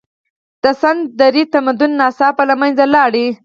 [0.63, 3.11] د سند درې تمدن ناڅاپه له منځه لاړ.